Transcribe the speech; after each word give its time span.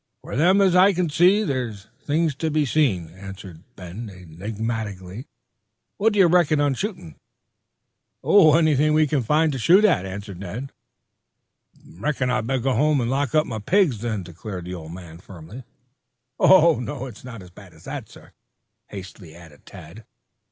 "For 0.23 0.35
them 0.35 0.61
as 0.61 0.73
can 0.95 1.11
see, 1.11 1.43
there's 1.43 1.85
things 1.99 2.33
to 2.37 2.49
be 2.49 2.65
seen," 2.65 3.09
answered 3.09 3.61
Ben 3.75 4.09
enigmatically. 4.09 5.27
"What 5.97 6.13
do 6.13 6.17
you 6.17 6.25
reckon 6.25 6.59
on 6.59 6.73
shooting?" 6.73 7.17
"Anything 8.25 8.95
we 8.95 9.05
can 9.05 9.21
find 9.21 9.51
to 9.51 9.59
shoot 9.59 9.85
at," 9.85 10.07
answered 10.07 10.39
Ned. 10.39 10.71
"Beckon 11.75 12.31
I'll 12.31 12.41
go 12.59 12.73
home 12.73 12.99
and 12.99 13.11
lock 13.11 13.35
up 13.35 13.45
my 13.45 13.59
pigs, 13.59 14.01
then," 14.01 14.23
declared 14.23 14.65
the 14.65 14.73
old 14.73 14.91
man 14.91 15.19
firmly. 15.19 15.65
"Oh, 16.39 17.05
it's 17.05 17.23
not 17.23 17.43
as 17.43 17.51
bad 17.51 17.71
as 17.75 17.83
that, 17.83 18.09
sir," 18.09 18.31
hastily 18.87 19.35
added 19.35 19.67
Tad. 19.67 20.03